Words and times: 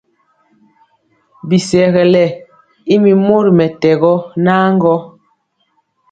Bisɛlege 1.47 2.25
y 2.93 2.95
mi 3.03 3.11
mori 3.25 3.51
mɛtɛgɔ 3.57 4.13
nan 4.43 4.69
gɔ. 4.81 4.95